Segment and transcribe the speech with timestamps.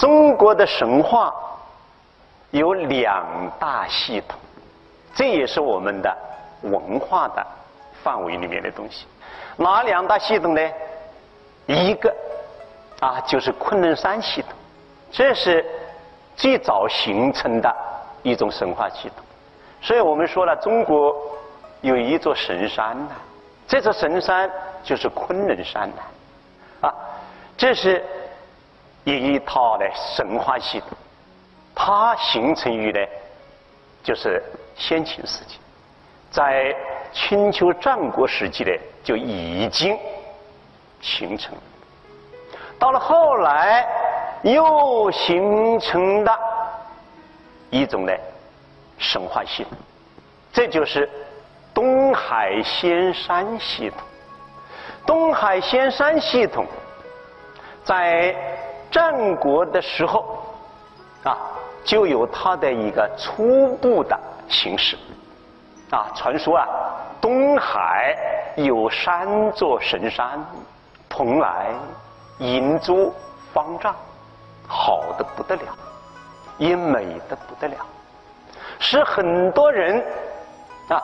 [0.00, 1.30] 中国的神话
[2.52, 3.22] 有两
[3.58, 4.38] 大系统，
[5.14, 6.16] 这也是我们的
[6.62, 7.46] 文化的
[8.02, 9.06] 范围里面的东西。
[9.56, 10.70] 哪两大系统呢？
[11.66, 12.10] 一个
[13.00, 14.52] 啊，就是昆仑山系统，
[15.12, 15.62] 这是
[16.34, 17.70] 最早形成的
[18.22, 19.22] 一种神话系统。
[19.82, 21.14] 所以我们说了，中国
[21.82, 23.12] 有一座神山呐，
[23.68, 24.50] 这座神山
[24.82, 26.94] 就是昆仑山呐，啊，
[27.54, 28.02] 这是
[29.18, 30.90] 一套的神话系统，
[31.74, 32.98] 它形成于呢，
[34.02, 34.42] 就是
[34.76, 35.58] 先秦时期，
[36.30, 36.74] 在
[37.12, 38.70] 春秋战国时期呢
[39.02, 39.98] 就已经
[41.00, 41.60] 形成了，
[42.78, 43.86] 到了后来
[44.42, 46.38] 又形成的
[47.70, 48.12] 一种呢。
[49.02, 49.72] 神话系统，
[50.52, 51.08] 这就是
[51.72, 53.98] 东海仙山系统。
[55.06, 56.66] 东海仙山系统
[57.82, 58.36] 在
[58.90, 60.38] 战国的时候
[61.22, 61.36] 啊，
[61.84, 64.96] 就有它的一个初步的形式。
[65.90, 66.66] 啊，传说啊，
[67.20, 68.16] 东海
[68.56, 70.38] 有三座神山：
[71.08, 71.66] 蓬莱、
[72.38, 73.12] 银珠、
[73.52, 73.94] 方丈，
[74.68, 75.62] 好的不得了，
[76.58, 77.76] 也美的不得了。
[78.78, 80.00] 是很多人
[80.88, 81.02] 啊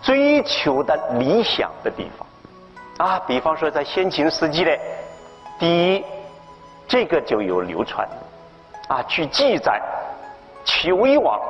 [0.00, 4.70] 追求的理想的地方啊，比方说在先秦时期呢，
[5.58, 6.04] 第一，
[6.86, 8.06] 这个就有流传。
[8.88, 9.80] 啊，据记载，
[10.64, 11.40] 齐威王、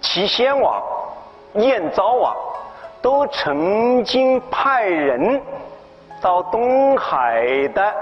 [0.00, 0.82] 齐宣王、
[1.54, 2.36] 燕昭王
[3.00, 5.40] 都曾经派人
[6.20, 7.94] 到东海的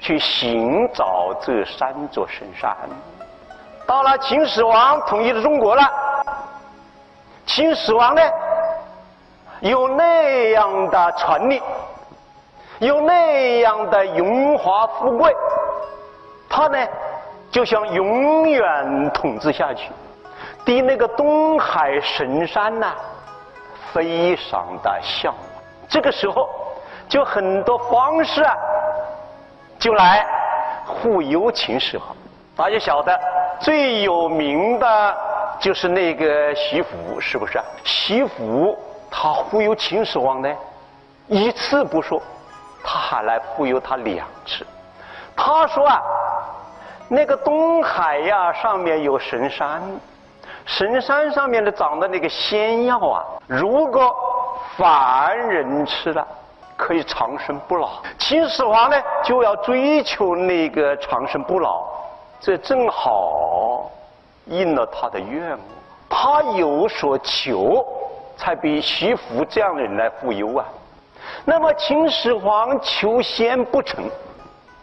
[0.00, 2.74] 去寻找这三座神山。
[3.86, 5.82] 到了秦始皇统一了中国了，
[7.44, 8.22] 秦始皇呢
[9.60, 11.62] 有那样的权力，
[12.78, 15.34] 有那样的荣华富贵，
[16.48, 16.78] 他呢
[17.50, 19.90] 就想永远统治下去，
[20.64, 22.94] 对那个东海神山呐
[23.92, 25.42] 非常的向往。
[25.88, 26.48] 这个时候
[27.08, 28.54] 就很多方式啊，
[29.78, 30.26] 就来
[30.84, 32.16] 忽悠秦始皇。
[32.56, 33.18] 大家晓得。
[33.58, 35.16] 最有名的
[35.58, 37.64] 就是那个徐福，是不是啊？
[37.84, 38.78] 徐福
[39.10, 40.54] 他忽悠秦始皇呢，
[41.26, 42.20] 一次不说，
[42.88, 44.64] 他还来忽悠他两次。
[45.34, 46.00] 他说啊，
[47.08, 49.82] 那个东海呀，上面有神山，
[50.64, 54.14] 神山上面的长的那个仙药啊，如果
[54.76, 56.24] 凡人吃了，
[56.76, 57.90] 可以长生不老。
[58.18, 61.84] 秦始皇呢，就要追求那个长生不老。
[62.38, 63.90] 这正好
[64.44, 65.58] 应了他的愿望，
[66.08, 67.84] 他有所求，
[68.36, 70.64] 才被徐福这样的人来忽悠啊。
[71.44, 74.10] 那么秦始皇求仙不成，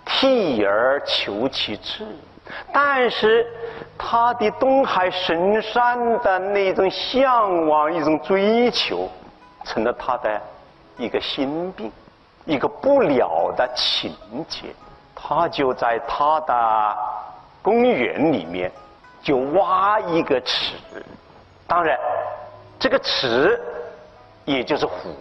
[0.06, 2.06] 替而求其次，
[2.72, 3.46] 但是
[3.98, 9.10] 他的东海神山的那种向往、一种追求，
[9.64, 10.42] 成了他的
[10.98, 11.92] 一个心病，
[12.46, 14.14] 一个不了的情
[14.48, 14.74] 结。
[15.16, 16.98] 他就在他的。
[17.64, 18.70] 公园里面
[19.22, 20.76] 就挖一个池，
[21.66, 21.98] 当然，
[22.78, 23.58] 这个池
[24.44, 25.16] 也就是湖，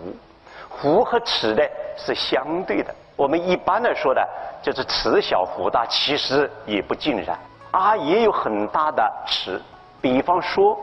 [0.72, 1.62] 湖和池呢
[1.96, 2.94] 是相对的。
[3.14, 4.26] 我们一般来说的，
[4.62, 7.38] 就是池小湖大，其实也不尽然
[7.70, 9.60] 啊，也有很大的池。
[10.00, 10.76] 比方说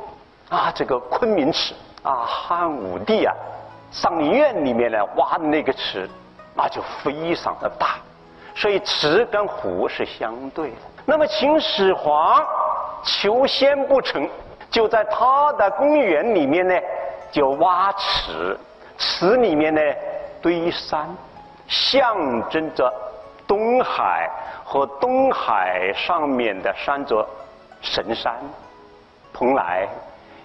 [0.49, 1.73] 啊，这个昆明池
[2.03, 3.33] 啊，汉武帝啊
[3.91, 6.09] 上苑里面呢挖的那个池，
[6.55, 7.95] 那就非常的大，
[8.55, 10.75] 所以池跟湖是相对的。
[11.05, 12.45] 那么秦始皇
[13.03, 14.29] 求仙不成，
[14.69, 16.75] 就在他的公园里面呢，
[17.31, 18.57] 就挖池，
[18.99, 19.81] 池里面呢
[20.41, 21.09] 堆山，
[21.67, 22.93] 象征着
[23.47, 24.29] 东海
[24.63, 27.27] 和东海上面的三座
[27.81, 28.35] 神山：
[29.33, 29.87] 蓬莱、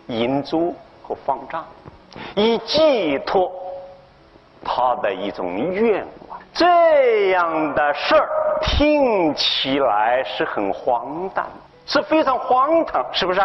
[0.07, 1.63] 银珠和方丈，
[2.35, 3.53] 以寄托
[4.65, 6.41] 他的一种愿望。
[6.55, 8.29] 这样的事儿。
[8.63, 11.45] 听起来是很荒诞，
[11.85, 13.43] 是非常荒唐，是不是？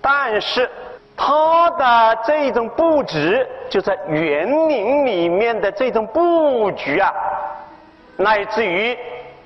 [0.00, 0.70] 但是
[1.16, 7.12] 它的这种布置，就在园林里面的这种布局啊，
[8.16, 8.96] 乃至于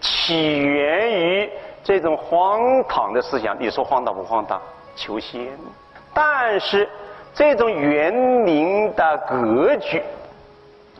[0.00, 1.50] 起源于
[1.82, 3.56] 这种荒唐的思想。
[3.58, 4.60] 你说荒唐不荒唐？
[4.96, 5.48] 求仙，
[6.12, 6.88] 但是
[7.32, 10.02] 这种园林的格局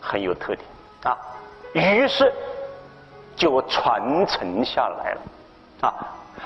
[0.01, 0.61] 很有特点
[1.05, 1.17] 啊，
[1.73, 2.33] 于是。
[3.39, 5.21] 就传承下来了，
[5.83, 5.95] 啊，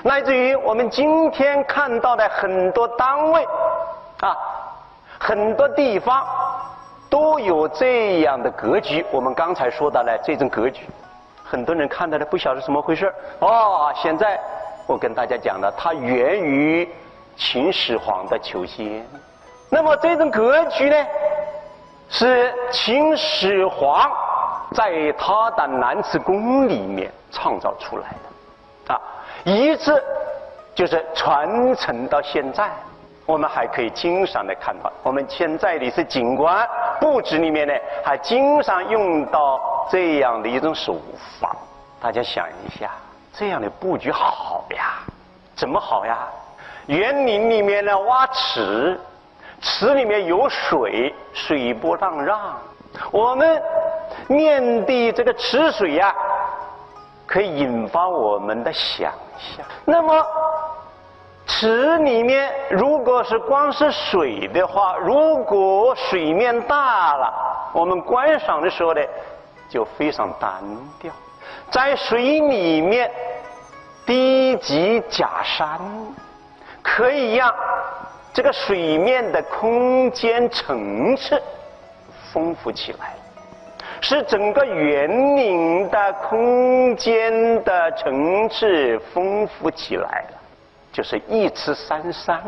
[0.03, 3.43] 乃至于我们今天看到的很多单位，
[4.23, 4.37] 啊，
[5.19, 6.25] 很多地方
[7.09, 9.05] 都有这样的格局。
[9.11, 10.87] 我们刚才说到的这种格局，
[11.43, 14.39] 很多人看到的不晓得怎么回事哦，现在
[14.87, 16.89] 我跟大家讲了，它源于
[17.35, 19.05] 秦始皇的求仙。
[19.69, 20.95] 那么这种格局呢，
[22.07, 24.09] 是秦始皇
[24.73, 28.03] 在他的南池宫里面创造出来
[28.87, 29.01] 的，啊，
[29.43, 30.01] 一直
[30.73, 32.69] 就是传承到现在。
[33.33, 36.69] 我们还可以经常的看到，我们现在的是景观
[37.01, 37.73] 布置里面呢，
[38.05, 39.59] 还经常用到
[39.89, 41.01] 这样的一种手
[41.39, 41.55] 法。
[41.99, 42.91] 大家想一下，
[43.33, 45.01] 这样的布局好呀？
[45.55, 46.15] 怎么好呀？
[46.85, 48.99] 园林里面呢挖池，
[49.59, 52.55] 池里面有水，水波荡漾。
[53.09, 53.59] 我们
[54.27, 56.13] 面对这个池水呀，
[57.25, 59.65] 可以引发我们的想象。
[59.85, 60.23] 那么。
[61.45, 67.33] 池里面如果是光是水的话，如果水面大了，
[67.73, 69.01] 我们观赏的时候呢，
[69.69, 70.49] 就非常单
[70.99, 71.11] 调。
[71.69, 73.11] 在水里面，
[74.05, 75.79] 低级假山
[76.81, 77.53] 可以让
[78.33, 81.41] 这个水面的空间层次
[82.31, 83.15] 丰富起来，
[84.01, 90.37] 使整个园林的空间的层次丰富起来了。
[90.93, 92.39] 就是一池三山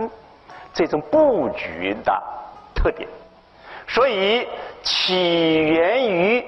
[0.71, 2.23] 这种布局的
[2.75, 3.09] 特点，
[3.87, 4.47] 所以
[4.83, 6.45] 起源于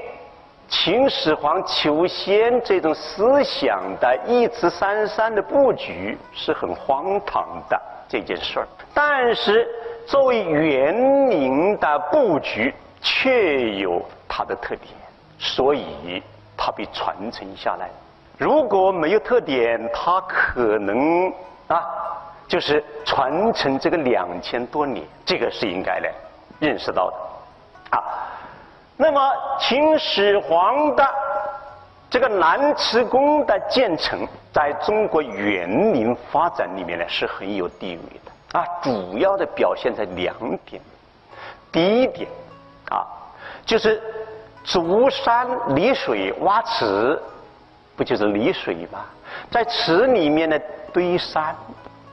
[0.69, 9.67] 秦始皇求仙这种思想的一池三山的布局是很荒唐的这件事儿，但是
[10.05, 12.71] 作为园林的布局
[13.01, 14.94] 却有它的特点，
[15.39, 16.21] 所以
[16.55, 17.89] 它被传承下来。
[18.38, 21.33] 如果没有特点，它可能。
[21.67, 21.85] 啊，
[22.47, 26.09] 就是传承这个两千多年，这个是应该的
[26.59, 27.17] 认识到的。
[27.97, 28.03] 啊，
[28.95, 31.07] 那么秦始皇的
[32.09, 38.59] 这个南池宫的建成，在中国园林发展里面呢是很有地位的。
[38.59, 40.33] 啊，主要的表现在两
[40.65, 40.81] 点。
[41.69, 42.29] 第一点，
[42.89, 43.05] 啊，
[43.65, 44.01] 就是
[44.63, 47.21] 竹山离水挖池，
[47.97, 49.05] 不就是离水吗？
[49.51, 50.59] 在池里面呢。
[50.93, 51.55] 堆山，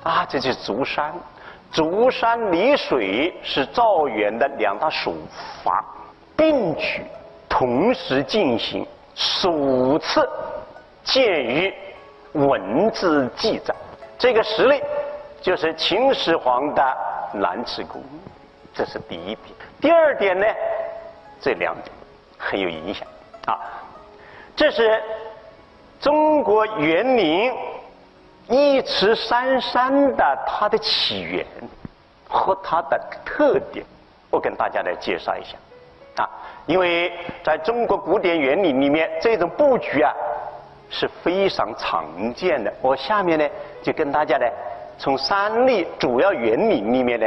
[0.02, 1.10] 啊，这就是竹山。
[1.72, 5.14] 竹山离水是造园的两大手
[5.62, 5.82] 法，
[6.36, 7.02] 并举
[7.48, 10.28] 同时进行，首次
[11.02, 11.72] 见于
[12.32, 13.74] 文字记载。
[14.18, 14.82] 这个实例
[15.40, 16.96] 就是秦始皇的
[17.32, 18.02] 南池宫，
[18.74, 19.56] 这是第一点。
[19.80, 20.46] 第二点呢，
[21.40, 21.86] 这两点
[22.36, 23.06] 很有影响
[23.46, 23.58] 啊。
[24.54, 25.02] 这是
[26.04, 27.50] 中国园林。
[28.46, 31.46] 一池三山的它的起源
[32.28, 33.82] 和它的特点，
[34.30, 35.56] 我跟大家来介绍一下
[36.22, 36.28] 啊，
[36.66, 37.10] 因为
[37.42, 40.12] 在中国古典园林里面，这种布局啊
[40.90, 42.04] 是非常常
[42.34, 42.70] 见的。
[42.82, 43.48] 我下面呢
[43.82, 44.44] 就跟大家呢
[44.98, 47.26] 从三类主要园林里面呢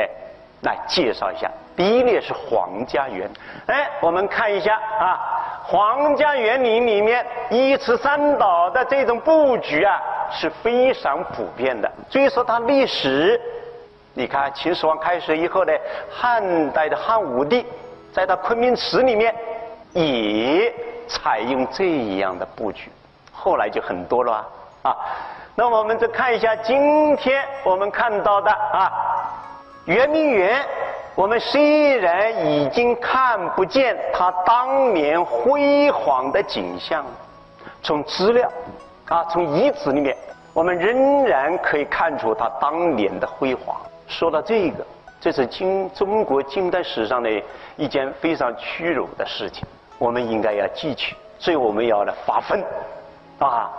[0.62, 1.50] 来介绍一下。
[1.76, 3.28] 第一类是皇家园，
[3.66, 5.37] 哎，我们看一下啊，
[5.68, 10.02] 皇家园林里面一池三岛的这种布局啊。
[10.30, 11.90] 是非常普遍的。
[12.10, 13.40] 所以说，它历史，
[14.14, 15.72] 你看秦始皇开始以后呢，
[16.12, 17.66] 汉代的汉武帝
[18.12, 19.34] 在他昆明池里面
[19.94, 20.74] 也
[21.08, 22.92] 采用这样的布局，
[23.32, 24.46] 后来就很多了
[24.82, 24.98] 啊。
[25.56, 28.92] 那我们再看一下今天我们看到的啊，
[29.86, 30.62] 圆明园，
[31.18, 37.04] 我们虽然已经看不见它当年辉煌的景象，
[37.82, 38.48] 从资料。
[39.08, 40.16] 啊，从遗址里面，
[40.54, 43.76] 我们仍然可以看出他当年的辉煌。
[44.06, 44.86] 说到这个，
[45.20, 47.32] 这是今中国近代史上的
[47.78, 49.66] 一件非常屈辱的事情，
[49.98, 52.62] 我们应该要记取，所以我们要来发奋，
[53.40, 53.72] 啊，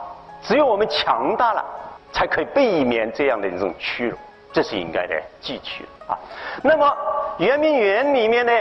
[0.43, 1.63] 只有我们强大了，
[2.11, 4.17] 才可以避免这样的一种屈辱，
[4.53, 6.19] 这是应该的记取啊。
[6.63, 6.97] 那么
[7.39, 8.53] 圆明园里面呢，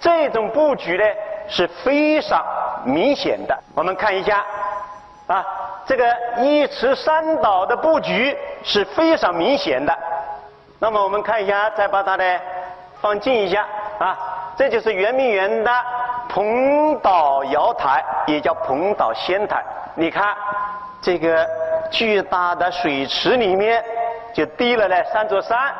[0.00, 1.04] 这种布局呢
[1.48, 2.44] 是非常
[2.84, 4.44] 明显的，我们看一下，
[5.26, 5.44] 啊。
[5.86, 6.04] 这个
[6.42, 9.98] 一池三岛的布局是非常明显的。
[10.78, 12.40] 那么我们看一下，再把它呢
[13.00, 13.66] 放近一下
[13.98, 14.18] 啊，
[14.54, 15.72] 这就是圆明园的
[16.28, 19.64] 蓬岛瑶台，也叫蓬岛仙台。
[19.94, 20.36] 你看
[21.00, 21.48] 这个
[21.90, 23.82] 巨大的水池里面
[24.38, 25.74] 就低了呢三座山，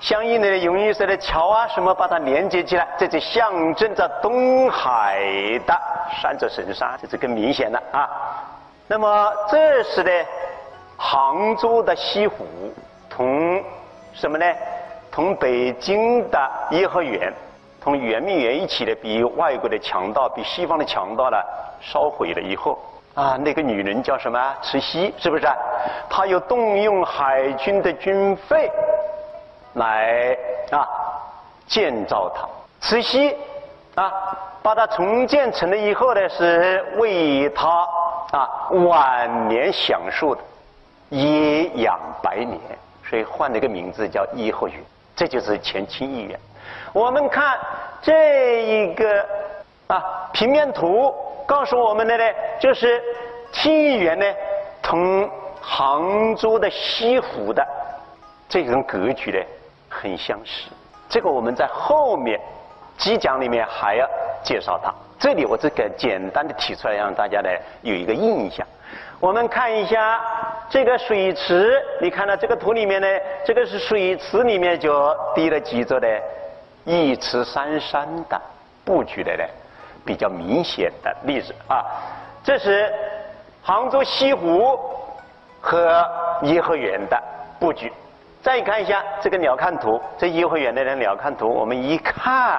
[0.00, 5.20] 相应的呢用一色的桥啊什么把它连接起来，这就象征着东海
[5.66, 5.78] 的
[6.22, 8.08] 三座神山，这是更明显的啊。
[8.86, 10.10] 那么这是呢，
[10.96, 12.46] 杭州的西湖
[13.10, 13.62] 同
[14.14, 14.46] 什么呢？
[15.12, 17.30] 同北京的颐和园，
[17.78, 21.36] 同圆明园一起的，比外国的强盗，比西方的强盗呢
[21.78, 22.78] 烧毁了以后，
[23.18, 24.38] 啊，那个女人叫什么？
[24.62, 25.44] 慈禧，是不是？
[26.08, 28.70] 她又动用海军的军费
[29.72, 30.38] 来
[30.70, 30.86] 啊
[31.66, 32.48] 建造它。
[32.80, 33.36] 慈禧
[33.96, 34.12] 啊，
[34.62, 37.68] 把它重建成了以后呢，是为他
[38.30, 38.48] 啊
[38.86, 40.40] 晚年享受的
[41.08, 42.60] 颐养百年，
[43.04, 44.78] 所以换了一个名字叫颐和园。
[45.16, 46.38] 这就是乾清医院。
[46.92, 47.58] 我们看
[48.00, 49.26] 这一个
[49.88, 51.12] 啊平面图。
[51.48, 52.24] 告诉我们的呢，
[52.60, 53.02] 就是
[53.52, 54.26] 清漪园呢，
[54.82, 55.26] 同
[55.62, 57.66] 杭州的西湖的
[58.50, 59.38] 这种格局呢，
[59.88, 60.68] 很相似。
[61.08, 62.38] 这个我们在后面
[62.98, 64.06] 几讲里面还要
[64.44, 64.94] 介绍它。
[65.18, 67.48] 这里我这个简单的提出来，让大家呢
[67.80, 68.66] 有一个印象。
[69.18, 70.20] 我们看一下
[70.68, 73.08] 这个水池，你看到这个图里面呢，
[73.42, 76.06] 这个是水池里面就滴了几座的
[76.84, 78.38] 一池三山的
[78.84, 79.44] 布局的呢。
[80.08, 81.84] 比较明显的例子啊，
[82.42, 82.90] 这是
[83.62, 84.80] 杭州西湖
[85.60, 86.02] 和
[86.40, 87.22] 颐和园的
[87.60, 87.92] 布局。
[88.40, 92.58] 再看一下这个鸟瞰图，这颐和园的鸟瞰图，我们一看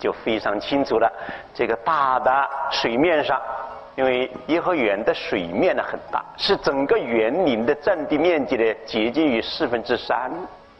[0.00, 1.08] 就非常清楚了。
[1.54, 3.40] 这个大的水面上，
[3.94, 10.28] 因为颐和园的水面呢很大，是整个园林的占地面积的接近于四分之三。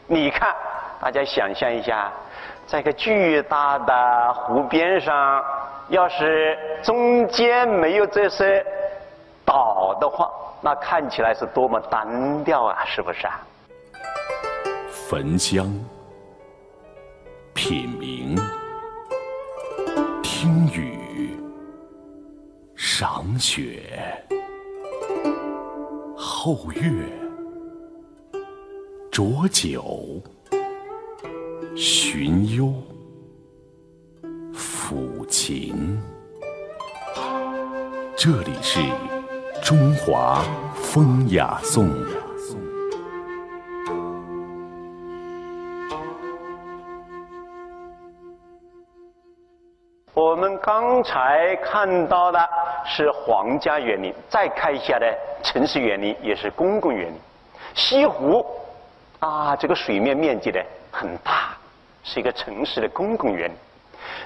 [0.07, 0.53] 你看，
[0.99, 2.11] 大家想象一下，
[2.65, 5.41] 在一个巨大的湖边上。
[5.89, 8.63] 要是中间没有这些
[9.43, 10.31] 岛的话，
[10.61, 12.85] 那看起来是多么单调啊！
[12.85, 13.43] 是不是啊？
[14.91, 15.67] 焚香、
[17.55, 18.35] 品茗、
[20.21, 21.35] 听雨、
[22.75, 23.81] 赏雪、
[26.15, 27.07] 后月、
[29.11, 30.21] 酌酒、
[31.75, 32.71] 寻幽。
[34.89, 36.01] 抚琴，
[38.17, 38.79] 这里是
[39.61, 40.41] 中华
[40.73, 41.87] 风雅颂。
[50.15, 52.39] 我们刚才看到的
[52.83, 55.05] 是皇家园林，再看一下呢，
[55.43, 57.19] 城市园林也是公共园林。
[57.75, 58.43] 西湖
[59.19, 61.55] 啊，这个水面面积呢很大，
[62.03, 63.55] 是一个城市的公共园林。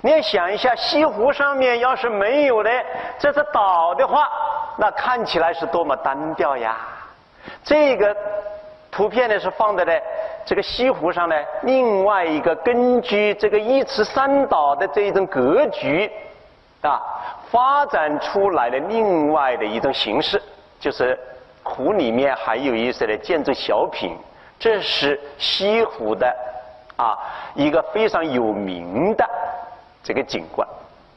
[0.01, 2.69] 你要想一下，西湖上面要是没有的
[3.17, 4.29] 这只岛的话，
[4.77, 6.77] 那看起来是多么单调呀！
[7.63, 8.15] 这个
[8.91, 9.93] 图片呢是放在呢
[10.45, 16.11] 这个西湖上呢，另外一个根据这个一池三岛的这一种格局
[16.81, 17.01] 啊，
[17.49, 20.41] 发展出来的另外的一种形式，
[20.79, 21.17] 就是
[21.63, 24.17] 湖里面还有一些的建筑小品，
[24.59, 26.27] 这是西湖的
[26.97, 27.17] 啊
[27.55, 29.25] 一个非常有名的。
[30.03, 30.67] 这个景观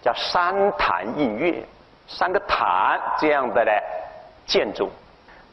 [0.00, 1.62] 叫三潭映月，
[2.07, 3.71] 三个潭这样的呢
[4.47, 4.88] 建筑，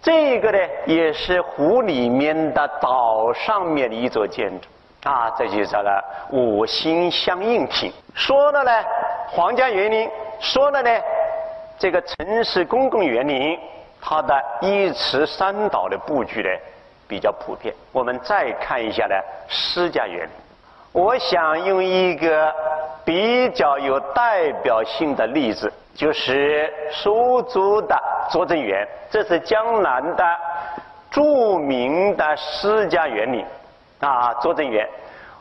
[0.02, 4.68] 这个呢也是湖里面的岛上面的一座建筑
[5.10, 7.92] 啊，这就叫了五星相应亭。
[8.14, 8.72] 说了呢，
[9.28, 10.08] 皇家园林，
[10.40, 10.90] 说了呢，
[11.80, 13.60] 这个城市公共园林，
[14.00, 16.50] 它的一池三岛的布局呢
[17.08, 17.74] 比较普遍。
[17.92, 19.16] 我们再看一下呢，
[19.50, 20.30] 私家园林，
[20.94, 22.54] 我想用一个。
[23.06, 30.24] 比较有代表性的例子就是苏州的拙政园，这是江南的
[31.12, 33.46] 著名的私家园林
[34.00, 34.88] 啊，拙政园。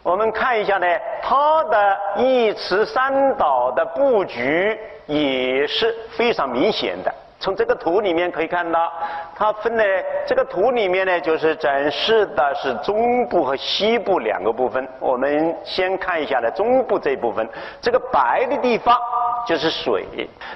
[0.03, 0.87] 我们看一下呢，
[1.23, 7.15] 它的一池三岛的布局也是非常明显的。
[7.43, 8.93] 从这个图里面可以看到，
[9.35, 9.85] 它分的
[10.25, 14.89] 这个图里面呢，就是展示的是中部和西部两个部分。
[15.01, 17.45] 我们先看一下呢，中部这部分，
[17.81, 18.97] 这个白的地方
[19.45, 20.07] 就是水。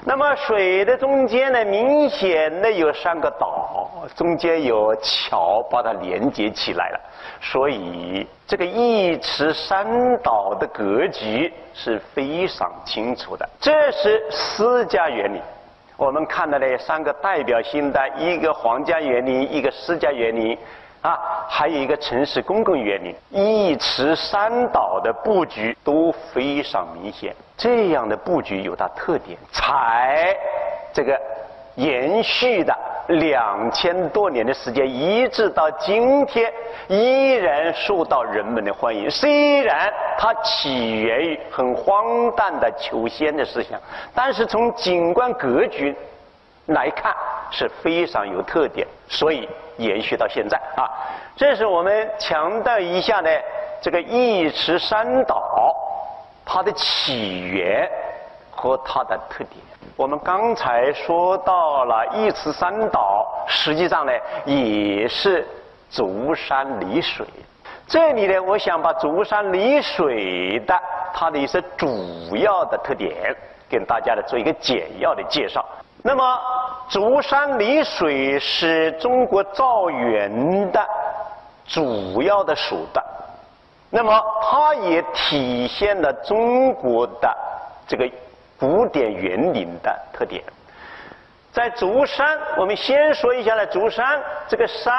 [0.05, 7.01] 那么水的中间呢，明显的有三个岛，中间有桥把它连接起来了。
[7.41, 13.45] 所以这个一池三岛的格局是非常清楚的。
[13.61, 15.43] 这是私家园林。
[15.97, 20.57] 我们看到的三个代表性的一个皇家园林，一个私家园林，
[21.01, 27.35] 啊，还有一个城市公共园林，一池三岛的布局都非常明显。
[27.57, 30.37] 这样的布局有它特点，采
[30.93, 31.19] 这个
[31.77, 32.77] 延续的。
[33.09, 36.53] 两千多年的时间，一直到今天，
[36.89, 39.11] 依然受到人们的欢迎。
[39.11, 43.81] 虽然它起源于很荒诞的求仙的思想，
[44.15, 45.95] 但是从景观格局
[46.67, 47.15] 来看
[47.51, 50.91] 是非常有特点，所以延续到现在啊。
[51.37, 53.31] 这是我们强调一下呢，
[53.81, 55.75] 这个一池三岛
[56.45, 57.89] 它的起源
[58.51, 59.66] 和它的特点。
[59.97, 64.13] 我们刚才说到了一池三岛，实际上呢
[64.45, 65.49] 也是
[65.91, 67.27] 竹山离水。
[67.87, 70.79] 这里呢，我想把竹山离水的
[71.15, 73.35] 它的一些主要的特点，
[73.71, 75.65] 跟大家来做一个简要的介绍。
[76.03, 76.39] 那么，
[76.91, 80.87] 竹山离水是中国造园的
[81.65, 83.03] 主要的手段，
[83.89, 87.35] 那么它也体现了中国的
[87.89, 88.07] 这个。
[88.59, 90.43] 古典园林的特点，
[91.53, 93.67] 在竹山，我们先说一下呢。
[93.67, 94.95] 竹山这个山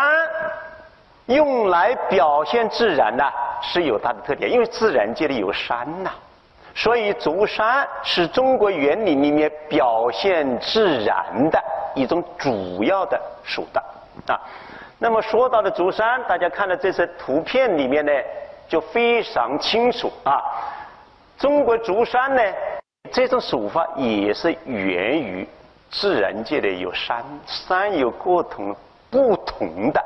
[1.25, 3.23] 用来表现自然呢，
[3.61, 6.11] 是有它的特点，因为自然界里有山呐，
[6.75, 11.59] 所以竹山是中国园林里面表现自然的
[11.95, 13.83] 一种主要的手段
[14.27, 14.39] 啊。
[14.99, 18.11] 那么说到的竹山，大家看到这些图片里面呢，
[18.67, 20.43] 就非常清楚啊。
[21.39, 22.41] 中国竹山呢。
[23.07, 25.47] 这种手法也是源于
[25.89, 28.75] 自然界的有山，山有各同
[29.09, 30.03] 不同的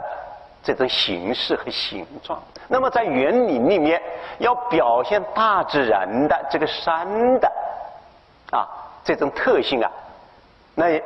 [0.63, 2.41] 这种形式和形状。
[2.67, 4.01] 那么在园林里面
[4.38, 7.05] 要表现大自然的这个山
[7.39, 7.51] 的
[8.51, 8.67] 啊
[9.03, 9.91] 这种特性啊，
[10.75, 11.00] 那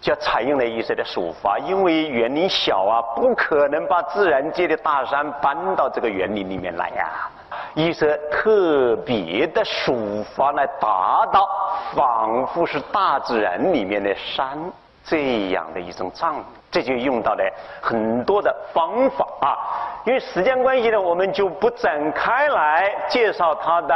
[0.00, 1.58] 就采用了一些的手法。
[1.58, 7.30] 因为园林小啊，不可能把自然界的大山搬到这个园林里面来呀。
[7.74, 9.94] 一些特别的手
[10.34, 11.48] 法来达到，
[11.94, 14.58] 仿佛是大自然里面的山
[15.04, 17.44] 这样的一种状态，这就用到了
[17.80, 19.58] 很多的方法啊。
[20.04, 23.94] 因为时间关系呢，我们就不展开来介绍它的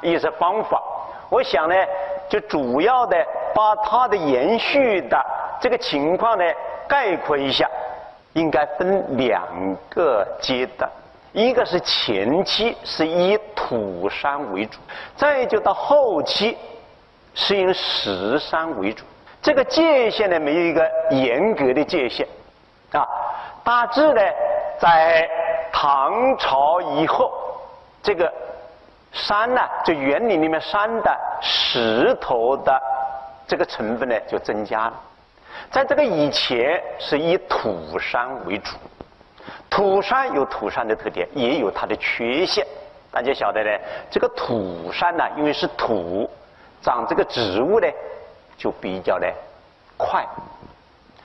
[0.00, 0.80] 一些方法。
[1.28, 1.74] 我想呢，
[2.28, 3.16] 就主要的
[3.54, 5.18] 把它的延续的
[5.60, 6.44] 这个情况呢
[6.86, 7.68] 概括一下，
[8.34, 9.42] 应该分两
[9.88, 10.90] 个阶段。
[11.32, 14.78] 一个是前期是以土山为主，
[15.16, 16.56] 再就到后期
[17.34, 19.04] 是以石山为主。
[19.40, 22.26] 这个界限呢没有一个严格的界限
[22.92, 23.06] 啊。
[23.64, 24.20] 大致呢，
[24.78, 25.28] 在
[25.72, 27.32] 唐朝以后，
[28.02, 28.30] 这个
[29.10, 32.78] 山呢，就园林里面山的石头的
[33.46, 34.92] 这个成分呢就增加了。
[35.70, 38.76] 在这个以前是以土山为主。
[39.72, 42.62] 土山有土山的特点，也有它的缺陷。
[43.10, 43.70] 大家晓得呢，
[44.10, 46.28] 这个土山呢，因为是土，
[46.82, 47.86] 长这个植物呢，
[48.58, 49.32] 就比较的
[49.96, 50.22] 快。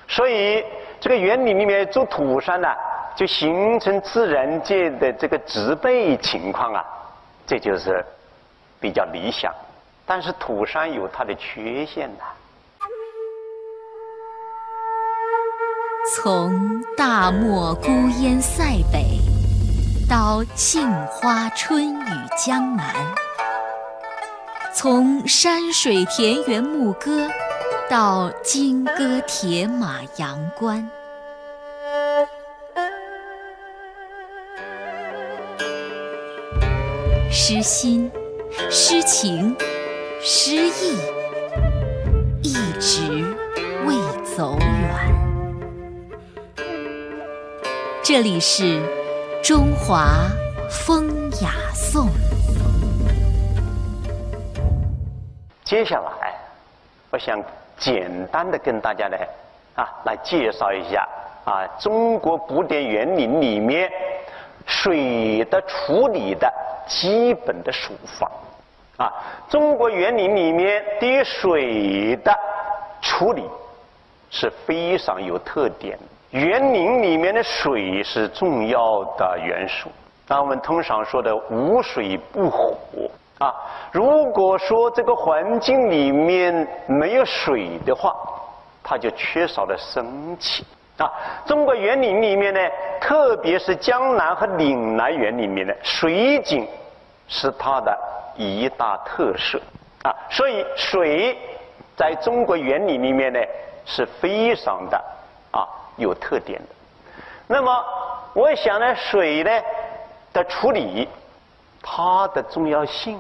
[0.08, 0.64] 所以
[1.02, 2.70] 这个园林里面做土山呢，
[3.18, 6.86] 就形成自然界的这个植被情况啊，
[7.46, 8.02] 这就是
[8.80, 9.54] 比较理想。
[10.06, 12.24] 但是土山有它的缺陷呐。
[16.16, 17.90] 从大漠孤
[18.22, 19.20] 烟塞北，
[20.08, 22.86] 到杏花春雨江南；
[24.74, 27.28] 从山水田园牧歌，
[27.90, 30.90] 到金戈铁马阳关。
[37.30, 38.10] 诗心、
[38.72, 39.54] 诗情、
[40.22, 40.98] 诗意，
[42.44, 43.26] 一直
[43.86, 43.94] 未
[44.38, 44.58] 走
[48.10, 48.82] 这里是
[49.44, 50.30] 中华
[50.70, 52.08] 风雅颂。
[55.66, 56.34] 接下来，
[57.10, 57.38] 我想
[57.78, 59.28] 简单的跟大家来
[59.76, 61.06] 啊来介绍一下
[61.44, 63.92] 啊中国古典园林里面
[64.66, 66.50] 水的处理的
[66.88, 68.32] 基本的手法
[68.96, 69.12] 啊。
[69.50, 72.34] 中国园林里面对水的
[73.02, 73.44] 处理
[74.30, 76.04] 是非常有特点的。
[76.38, 79.90] 园林里面的水是重要的元素，
[80.28, 82.78] 那我们通常说的“无水不火”
[83.44, 83.52] 啊。
[83.92, 88.16] 如果说这个环境里面没有水的话，
[88.84, 90.64] 它就缺少了生气
[91.00, 91.12] 啊。
[91.44, 92.60] 中国园林里面呢，
[93.02, 96.68] 特别是江南和岭南园里面的水景，
[97.28, 97.98] 是它的
[98.36, 99.60] 一大特色
[100.04, 100.14] 啊。
[100.30, 101.36] 所以水
[101.96, 103.40] 在中国园林里面呢，
[103.86, 105.04] 是非常的。
[105.98, 106.68] 有特点的，
[107.48, 107.84] 那么
[108.34, 109.52] 我想呢，水呢
[110.32, 111.08] 的处理，
[111.82, 113.20] 它的重要性，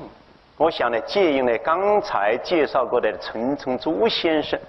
[0.57, 4.59] 我想呢，借用呢刚才介绍过的陈承祖先生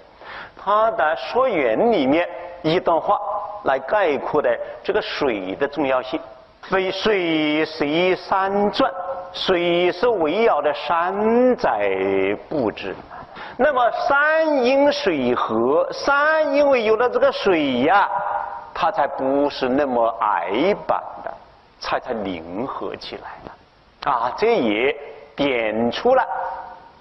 [0.61, 2.27] 他的说园里面
[2.61, 3.19] 一段话
[3.63, 6.19] 来概括的这个水的重要性。
[6.63, 8.91] 非水随山转，
[9.31, 12.93] 水是围绕着山在布置。
[13.61, 18.09] 那么山因水合，山因为有了这个水呀，
[18.73, 21.33] 它才不是那么矮板的，
[21.77, 24.09] 才才凝合起来了。
[24.09, 24.95] 啊，这也
[25.35, 26.25] 点出了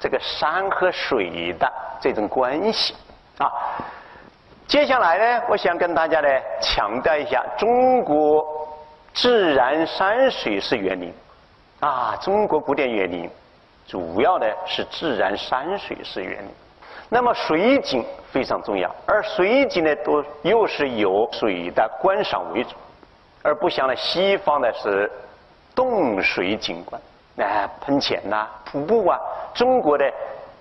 [0.00, 2.92] 这个山和水的这种关系
[3.38, 3.46] 啊。
[4.66, 6.28] 接下来呢，我想跟大家呢
[6.60, 8.44] 强调一下，中国
[9.14, 11.14] 自然山水是园林
[11.78, 13.30] 啊，中国古典园林
[13.88, 16.50] 主要的是自然山水是园林。
[17.08, 22.76] 那么水景非常重要，而水景呢，都又是有水的观赏为主，
[23.42, 25.10] 而不像呢西方的是
[25.74, 27.00] 动水景观，
[27.38, 29.18] 啊喷泉呐、瀑布啊。
[29.54, 30.12] 中国的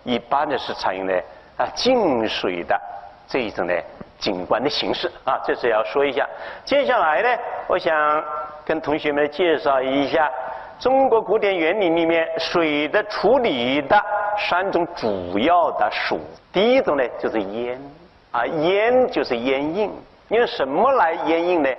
[0.05, 1.21] 一般的是采用的
[1.57, 2.79] 啊静水的
[3.27, 3.83] 这一种的
[4.17, 6.25] 景观的形式啊，这是要说一下。
[6.63, 8.23] 接下来呢，我想
[8.63, 10.31] 跟同学们介绍一下
[10.79, 14.03] 中国古典园林里面水的处理的。
[14.39, 16.19] 三种主要的属，
[16.53, 17.81] 第一种呢就是烟，
[18.29, 19.91] 啊烟就是烟印，
[20.27, 21.69] 用什么来烟印呢？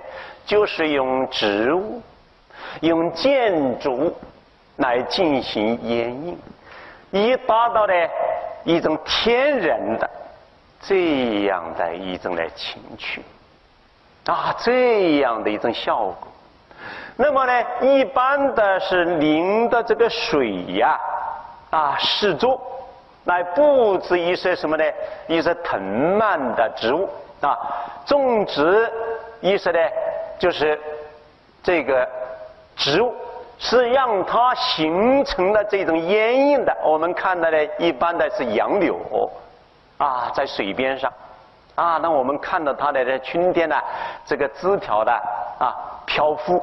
[0.45, 2.01] 就是用植物、
[2.81, 4.13] 用建筑
[4.75, 6.37] 来进行烟印，
[7.11, 7.93] 以达到呢
[8.65, 10.09] 一种天然的
[10.81, 13.23] 这样的一种的情趣，
[14.25, 16.27] 啊这样的一种效果。
[17.15, 20.99] 那么呢，一般的是淋的这个水呀。
[21.71, 22.59] 啊，四周
[23.25, 24.83] 来布置一些什么呢？
[25.27, 25.79] 一些藤
[26.17, 27.07] 蔓的植物
[27.41, 27.55] 啊，
[28.07, 28.91] 种植
[29.39, 29.79] 意思呢，
[30.39, 30.81] 就是
[31.61, 32.09] 这个
[32.75, 33.13] 植物
[33.59, 36.75] 是让它形成了这种烟印的。
[36.83, 38.97] 我们看到的一般的是杨柳
[39.99, 41.13] 啊，在水边上
[41.75, 43.75] 啊，那我们看到它的这春天呢，
[44.25, 45.11] 这个枝条的
[45.59, 46.59] 啊漂浮。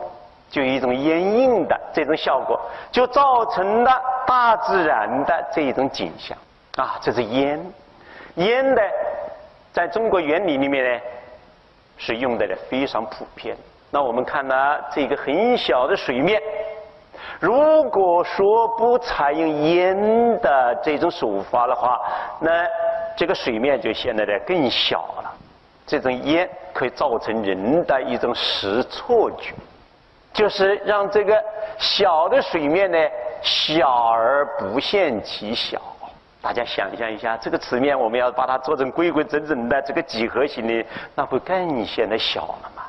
[0.48, 2.58] 就有一种烟印的这种效果，
[2.92, 6.38] 就造成了大自然的这一种景象
[6.76, 7.60] 啊，这是烟。
[8.36, 8.82] 烟的，
[9.72, 11.00] 在中国原理里面呢，
[11.98, 13.56] 是用的呢非常普遍。
[13.90, 14.54] 那我们看呢，
[14.92, 16.40] 这个很小的水面，
[17.40, 22.00] 如果说不采用烟的这种手法的话，
[22.40, 22.50] 那
[23.16, 25.35] 这个水面就显得的更小了。
[25.86, 29.54] 这种烟可以造成人的一种视错觉。
[30.32, 31.42] 就是让这个
[31.78, 32.98] 小的水面呢，
[33.40, 35.80] 小而不见其小。
[36.42, 42.82] 大家想象一下，这个池面我们要把它做成规规整整的这个几何形的，那不更显得小了吗？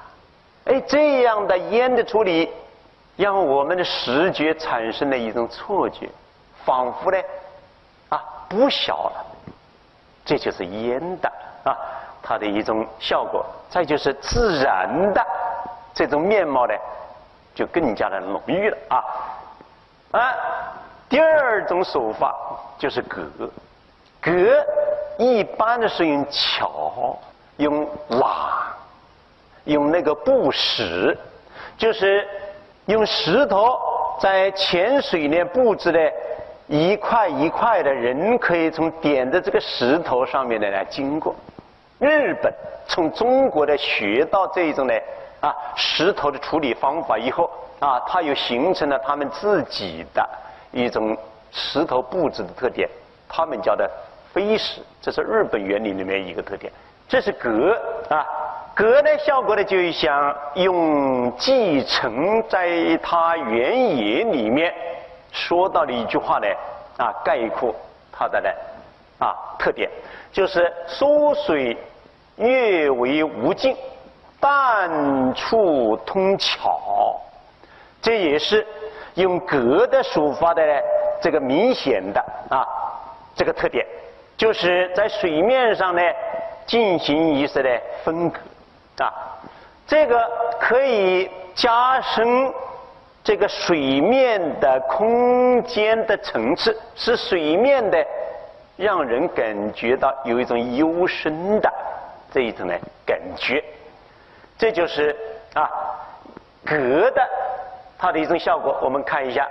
[0.66, 2.52] 哎，这样的烟的处理，
[3.16, 6.10] 让我们的视觉产生了一种错觉，
[6.66, 7.18] 仿佛呢，
[8.10, 9.26] 啊，不小了。
[10.26, 11.32] 这就是烟的
[11.64, 11.72] 啊，
[12.28, 13.46] 它的一种效果。
[13.70, 15.26] 再就是自然的
[15.94, 16.74] 这种面貌呢。
[17.56, 19.04] 就更加的浓郁了啊！
[20.12, 20.36] 啊，
[21.10, 22.36] 第二种手法
[22.78, 23.28] 就是格，
[24.22, 24.32] 格
[25.18, 27.18] 一般的是用桥、
[27.56, 28.78] 用瓦、
[29.64, 31.18] 用那个布石，
[31.80, 32.28] 就是
[32.86, 33.76] 用石头
[34.20, 36.14] 在浅水里布置的
[36.68, 41.36] 一块一块的，人可以从点的这个石头上面的来经过。
[42.00, 42.54] 日本
[42.88, 44.94] 从中国的学到这一种呢。
[45.40, 47.48] 啊，石头的处理方法以后
[47.80, 50.28] 啊，它又形成了他们自己的
[50.72, 51.16] 一种
[51.52, 52.90] 石头布置的特点，
[53.30, 53.88] 他们叫的
[54.34, 56.74] 飞石，这是日本园林里面一个特点。
[57.08, 57.80] 这是格
[58.10, 58.26] 啊，
[58.74, 64.74] 格的效果呢，就像用继承在它原野里面
[65.32, 66.48] 说到的一句话呢
[66.98, 67.76] 啊，概括
[68.12, 68.50] 它的呢
[69.20, 69.90] 啊特点，
[70.32, 71.78] 就是疏水
[72.38, 73.76] 越为无尽。
[74.40, 77.20] 淡处通桥，
[78.00, 78.66] 这也是
[79.16, 80.62] 用格的书法的
[81.20, 82.64] 这个明显的啊
[83.36, 83.84] 这个特点，
[84.38, 86.02] 就是在水面上呢
[86.68, 88.40] 进行一些的分隔
[89.04, 89.12] 啊，
[89.88, 90.24] 这个
[90.60, 92.54] 可以加深
[93.24, 98.06] 这个水面的空间的层次，使水面的
[98.78, 101.74] 让人感觉到有一种幽深的
[102.32, 102.74] 这一种呢
[103.06, 103.64] 感觉。
[104.58, 105.16] 这就是
[105.54, 105.70] 啊，
[106.64, 107.30] 格的
[107.98, 108.78] 它的一种效果。
[108.82, 109.48] 我们看一下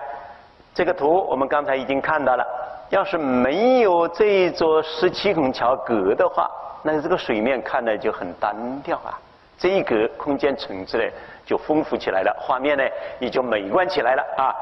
[0.75, 2.47] 这个图，我们刚才已经看到了。
[2.91, 6.49] 要是没有这一座十七孔桥格的话，
[6.83, 9.19] 那这个水面看的就很单调啊。
[9.59, 11.05] 这一格空间层次呢
[11.45, 12.85] 就丰富起来了，画面呢
[13.19, 14.55] 也就美观起来了啊。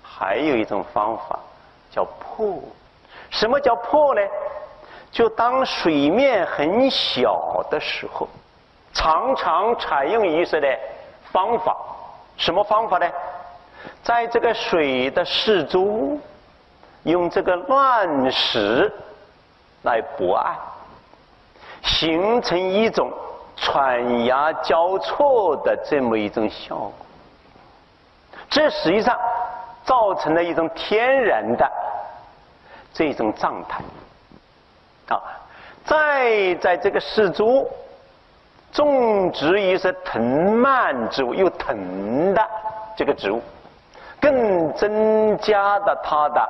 [0.00, 1.38] 还有一种方法
[1.90, 2.62] 叫破。
[3.30, 4.20] 什么叫破呢？
[5.10, 8.28] 就当水面很小的时候。
[8.92, 10.68] 常常采用一些的
[11.32, 11.76] 方法，
[12.36, 13.08] 什么方法呢？
[14.02, 16.18] 在这个水的四周，
[17.04, 18.92] 用这个乱石
[19.84, 20.56] 来博岸，
[21.82, 23.12] 形成一种
[23.56, 26.92] 喘牙交错的这么一种效果。
[28.50, 29.16] 这实际上
[29.84, 31.64] 造成了一种天然的
[32.92, 33.82] 这种状态。
[35.08, 35.20] 啊，
[35.84, 37.68] 再在这个氏族
[38.72, 42.48] 种植一些藤蔓植物，有藤的
[42.96, 43.42] 这个植物，
[44.20, 46.48] 更增加了它的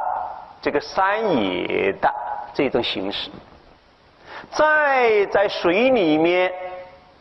[0.61, 2.12] 这个山野的
[2.53, 3.31] 这种形式。
[4.50, 6.53] 再在水里面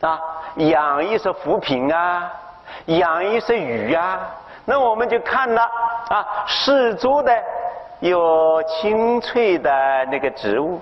[0.02, 0.20] 啊，
[0.56, 2.30] 养一些浮萍啊，
[2.86, 4.20] 养一些鱼啊，
[4.66, 5.62] 那我们就看了
[6.10, 7.44] 啊，四周的
[8.00, 9.72] 有清脆的
[10.10, 10.80] 那个植物。